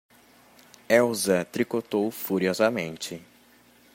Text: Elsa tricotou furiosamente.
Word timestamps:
Elsa 0.89 1.45
tricotou 1.45 2.09
furiosamente. 2.11 3.21